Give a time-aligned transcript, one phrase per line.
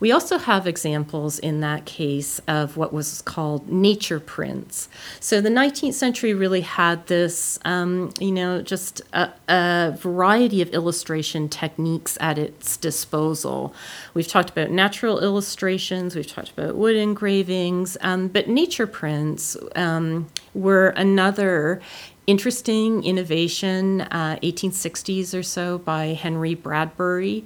[0.00, 4.88] We also have examples in that case of what was called nature prints.
[5.20, 10.70] So the 19th century really had this, um, you know, just a, a variety of
[10.70, 13.74] illustration techniques at its disposal.
[14.14, 20.28] We've talked about natural illustrations, we've talked about wood engravings, um, but nature prints um,
[20.54, 21.82] were another
[22.26, 27.44] interesting innovation, uh, 1860s or so, by Henry Bradbury.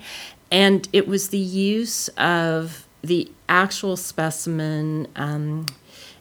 [0.54, 5.08] And it was the use of the actual specimen.
[5.16, 5.66] Um,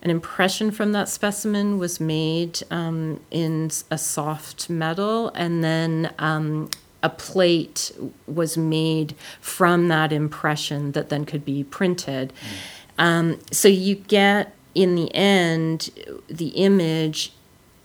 [0.01, 6.71] an impression from that specimen was made um, in a soft metal, and then um,
[7.03, 7.91] a plate
[8.25, 12.33] was made from that impression that then could be printed.
[12.97, 13.53] Mm.
[13.53, 15.91] so you get, in the end,
[16.27, 17.33] the image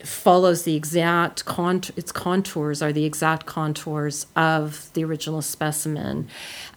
[0.05, 6.29] follows the exact contour, its contours are the exact contours of the original specimen.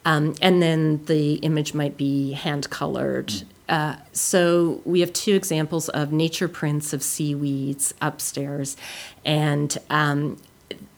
[0.05, 3.43] Um, and then the image might be hand colored.
[3.69, 8.75] Uh, so we have two examples of nature prints of seaweeds upstairs.
[9.23, 10.37] And um,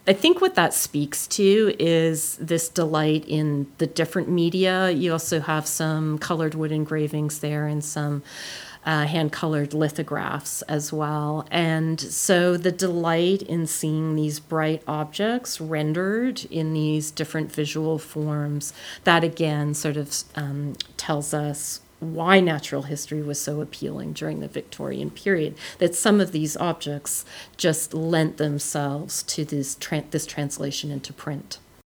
[0.05, 4.91] I think what that speaks to is this delight in the different media.
[4.91, 8.21] You also have some colored wood engravings there and some
[8.85, 11.47] uh, hand colored lithographs as well.
[11.49, 18.73] And so the delight in seeing these bright objects rendered in these different visual forms,
[19.05, 24.47] that again sort of um, tells us why natural history was so appealing during the
[24.47, 27.25] Victorian period, that some of these objects
[27.57, 31.59] just lent themselves to this, tra- this translation into print.